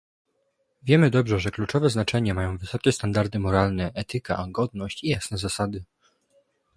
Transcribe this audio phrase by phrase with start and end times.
[0.83, 5.83] Wiemy dobrze, że kluczowe znaczenie mają wysokie standardy moralne, etyka, godność i jasne zasady